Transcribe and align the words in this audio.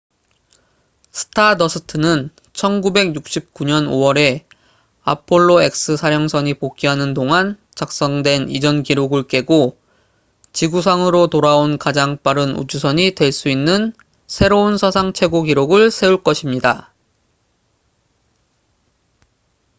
stardust는 1.13 2.31
1969년 2.53 3.85
5월에 3.87 4.45
apollo 5.07 5.61
x 5.61 5.95
사령선이 5.95 6.55
복귀하는 6.55 7.13
동안 7.13 7.55
작성된 7.75 8.49
이전 8.49 8.81
기록을 8.81 9.27
깨고 9.27 9.77
지구상으로 10.53 11.27
돌아온 11.27 11.77
가장 11.77 12.17
빠른 12.23 12.55
우주선이 12.57 13.13
될 13.13 13.31
수 13.31 13.47
있는 13.47 13.93
새로운 14.25 14.79
사상 14.79 15.13
최고 15.13 15.43
기록을 15.43 15.91
세울 15.91 16.23
것입니다 16.23 16.91